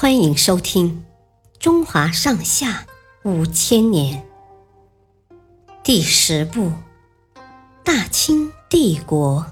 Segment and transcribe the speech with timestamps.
[0.00, 1.04] 欢迎收听
[1.58, 2.86] 《中华上下
[3.24, 4.22] 五千年》
[5.82, 6.66] 第十部
[7.82, 9.44] 《大清帝国》。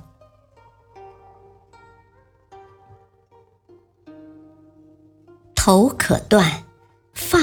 [5.56, 6.62] 头可断，
[7.12, 7.38] 发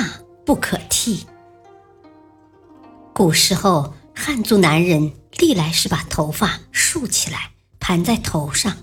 [0.46, 1.28] 不可剃。
[3.14, 7.52] 古时候，汉族男人历来是把头发竖起来
[7.82, 8.78] 盘在头上，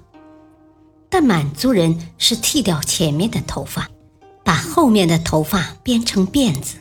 [1.09, 3.88] 但满族人是剃掉前面的头发。
[4.50, 6.78] 把后面的头发编成辫子。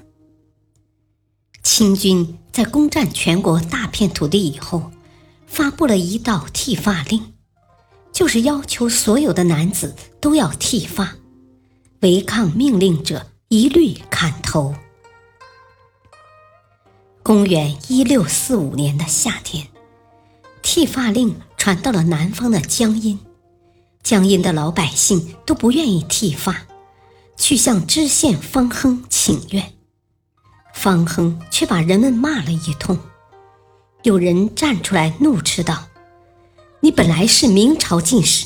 [1.61, 4.91] 清军在攻占全国大片土地以后，
[5.45, 7.31] 发布了一道剃发令，
[8.11, 11.17] 就是要求所有的男子都要剃发，
[11.99, 14.73] 违抗命令者一律砍头。
[17.21, 19.67] 公元一六四五年的夏天，
[20.63, 23.19] 剃发令传到了南方的江阴，
[24.01, 26.65] 江阴的老百姓都不愿意剃发。
[27.39, 29.73] 去向知县方亨请愿，
[30.75, 32.99] 方亨却把人们骂了一通。
[34.03, 35.87] 有人站出来怒斥道
[36.81, 38.45] ：“你本来是明朝进士，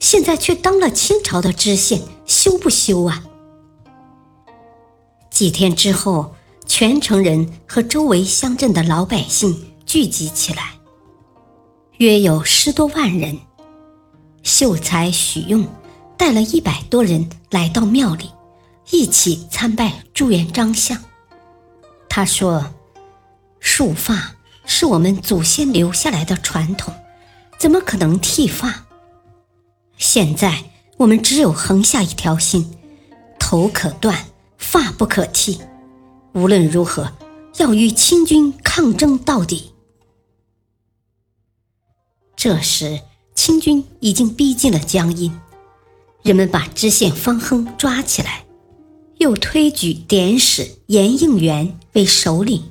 [0.00, 3.22] 现在却当了清朝的知县，羞不羞啊？”
[5.30, 6.34] 几天之后，
[6.66, 10.72] 全城人和周围乡镇的老百姓聚集起来，
[11.98, 13.38] 约有十多万人。
[14.42, 15.66] 秀才许用。
[16.20, 18.30] 带了一百多人来到庙里，
[18.90, 21.02] 一起参拜朱元璋像。
[22.10, 22.74] 他说
[23.58, 26.92] ：“束发是我们祖先留下来的传统，
[27.58, 28.84] 怎么可能剃发？
[29.96, 30.62] 现在
[30.98, 32.70] 我们只有横下一条心：
[33.38, 34.26] 头可断，
[34.58, 35.58] 发不可剃。
[36.34, 37.10] 无论如何，
[37.56, 39.72] 要与清军抗争到底。”
[42.36, 43.00] 这时，
[43.34, 45.34] 清军已经逼近了江阴。
[46.22, 48.44] 人们把知县方亨抓起来，
[49.18, 52.70] 又推举典史严应元为首领。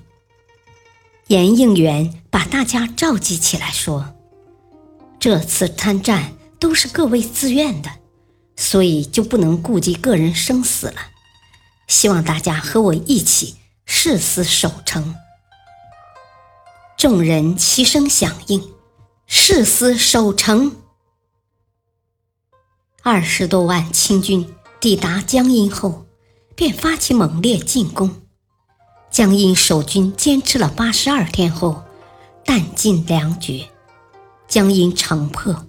[1.27, 4.15] 严应元把大家召集起来说
[5.19, 7.89] ：“这次参战都是各位自愿的，
[8.55, 10.95] 所以就不能顾及个人生死了。
[11.87, 13.55] 希望大家和我一起
[13.85, 15.15] 誓死守城。”
[16.97, 18.71] 众人齐声响应
[19.25, 20.75] ：“誓死守城。”
[23.01, 24.45] 二十多万清军
[24.79, 26.05] 抵达江阴后，
[26.55, 28.13] 便发起猛烈进攻。
[29.09, 31.83] 江阴守军坚持了八十二天后，
[32.45, 33.65] 弹尽粮绝，
[34.47, 35.65] 江阴城破，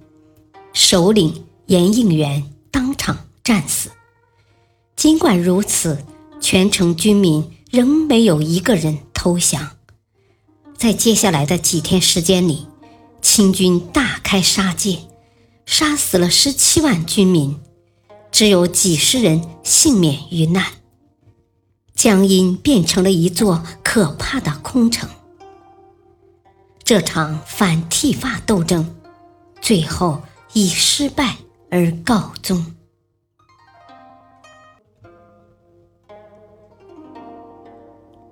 [0.72, 3.90] 首领严应元当场战死。
[4.96, 6.04] 尽管如此，
[6.40, 9.70] 全城军民仍没有一个人投降。
[10.76, 12.66] 在接下来的几天时间里，
[13.22, 14.98] 清军大开杀戒。
[15.70, 17.56] 杀死了十七万军民，
[18.32, 20.66] 只有几十人幸免于难。
[21.94, 25.08] 江阴变成了一座可怕的空城。
[26.82, 28.96] 这场反剃发斗争，
[29.62, 31.36] 最后以失败
[31.70, 32.74] 而告终。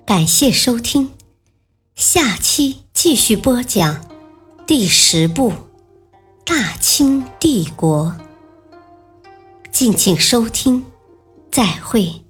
[0.05, 1.13] 感谢收听，
[1.95, 4.05] 下期继续播讲
[4.67, 5.68] 第十部。
[6.49, 8.17] 大清帝国，
[9.71, 10.83] 敬请收听，
[11.53, 12.25] 再会。